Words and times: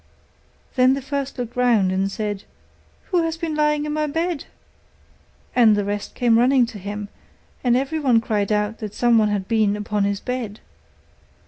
Then 0.77 0.95
the 0.95 1.01
first 1.03 1.37
looked 1.37 1.55
round 1.55 1.91
and 1.91 2.11
said, 2.11 2.45
'Who 3.11 3.21
has 3.21 3.37
been 3.37 3.53
lying 3.53 3.85
on 3.85 3.93
my 3.93 4.07
bed?' 4.07 4.45
And 5.55 5.75
the 5.75 5.85
rest 5.85 6.15
came 6.15 6.39
running 6.39 6.65
to 6.73 6.79
him, 6.79 7.07
and 7.63 7.77
everyone 7.77 8.19
cried 8.19 8.51
out 8.51 8.79
that 8.79 8.95
somebody 8.95 9.29
had 9.31 9.47
been 9.47 9.75
upon 9.77 10.05
his 10.05 10.19
bed. 10.19 10.59